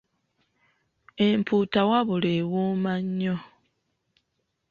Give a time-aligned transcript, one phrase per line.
[1.27, 3.35] Empuuta wabula ewooma nnyo!